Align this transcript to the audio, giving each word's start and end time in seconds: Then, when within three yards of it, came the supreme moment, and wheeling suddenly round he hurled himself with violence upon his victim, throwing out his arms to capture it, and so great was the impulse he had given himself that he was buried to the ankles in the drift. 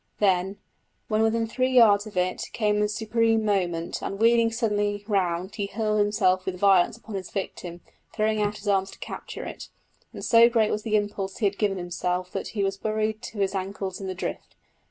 Then, 0.17 0.57
when 1.09 1.21
within 1.21 1.45
three 1.45 1.69
yards 1.69 2.07
of 2.07 2.17
it, 2.17 2.45
came 2.53 2.79
the 2.79 2.89
supreme 2.89 3.45
moment, 3.45 4.01
and 4.01 4.17
wheeling 4.17 4.51
suddenly 4.51 5.05
round 5.07 5.53
he 5.53 5.67
hurled 5.67 5.99
himself 5.99 6.43
with 6.43 6.57
violence 6.57 6.97
upon 6.97 7.13
his 7.13 7.29
victim, 7.29 7.81
throwing 8.11 8.41
out 8.41 8.57
his 8.57 8.67
arms 8.67 8.89
to 8.89 8.97
capture 8.97 9.45
it, 9.45 9.69
and 10.11 10.25
so 10.25 10.49
great 10.49 10.71
was 10.71 10.81
the 10.81 10.95
impulse 10.95 11.37
he 11.37 11.45
had 11.45 11.59
given 11.59 11.77
himself 11.77 12.31
that 12.31 12.47
he 12.47 12.63
was 12.63 12.77
buried 12.77 13.21
to 13.21 13.37
the 13.37 13.55
ankles 13.55 14.01
in 14.01 14.07
the 14.07 14.15
drift. 14.15 14.55